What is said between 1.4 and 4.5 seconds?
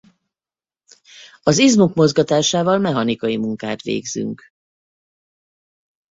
Az izmok mozgatásával mechanikai munkát végzünk.